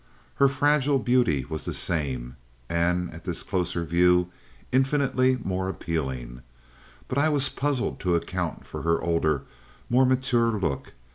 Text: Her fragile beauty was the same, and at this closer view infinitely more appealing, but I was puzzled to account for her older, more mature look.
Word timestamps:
Her 0.37 0.47
fragile 0.47 0.97
beauty 0.97 1.45
was 1.45 1.65
the 1.65 1.75
same, 1.75 2.35
and 2.67 3.13
at 3.13 3.23
this 3.23 3.43
closer 3.43 3.83
view 3.83 4.31
infinitely 4.71 5.37
more 5.43 5.69
appealing, 5.69 6.41
but 7.07 7.19
I 7.19 7.29
was 7.29 7.49
puzzled 7.49 7.99
to 7.99 8.15
account 8.15 8.65
for 8.65 8.81
her 8.81 8.99
older, 8.99 9.43
more 9.91 10.07
mature 10.07 10.59
look. 10.59 10.93